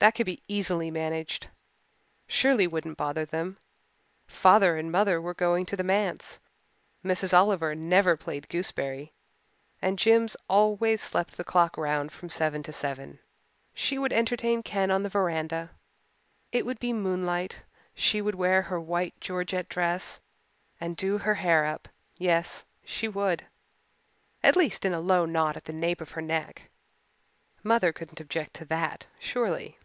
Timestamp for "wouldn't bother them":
2.66-3.58